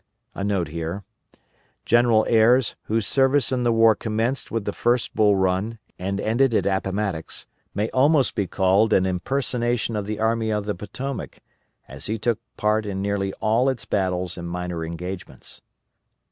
[* 0.19 1.85
General 1.85 2.25
Ayres, 2.27 2.75
whose 2.85 3.05
service 3.05 3.51
in 3.51 3.61
the 3.61 3.71
war 3.71 3.93
commenced 3.93 4.49
with 4.49 4.65
the 4.65 4.73
first 4.73 5.13
Bull 5.13 5.35
Run 5.35 5.77
and 5.99 6.19
ended 6.19 6.55
at 6.55 6.65
Appomattox, 6.65 7.45
may 7.75 7.87
almost 7.91 8.33
be 8.33 8.47
called 8.47 8.93
an 8.93 9.05
impersonation 9.05 9.95
of 9.95 10.07
the 10.07 10.19
Army 10.19 10.51
of 10.51 10.65
the 10.65 10.73
Potomac, 10.73 11.37
as 11.87 12.07
he 12.07 12.17
took 12.17 12.39
part 12.57 12.87
in 12.87 12.99
nearly 13.03 13.31
all 13.41 13.69
its 13.69 13.85
battles 13.85 14.39
and 14.39 14.49
minor 14.49 14.83
engagements. 14.83 15.61